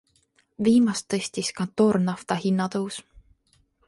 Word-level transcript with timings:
Viimast 0.67 1.05
tõstis 1.13 1.51
ka 1.59 1.67
toornafta 1.81 2.39
hinnatõus. 2.47 2.99